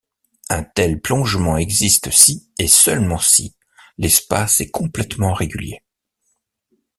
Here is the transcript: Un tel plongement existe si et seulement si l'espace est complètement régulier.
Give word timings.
Un 0.49 0.63
tel 0.63 0.99
plongement 0.99 1.57
existe 1.57 2.09
si 2.09 2.49
et 2.57 2.67
seulement 2.67 3.19
si 3.19 3.55
l'espace 3.99 4.59
est 4.59 4.71
complètement 4.71 5.31
régulier. 5.31 5.83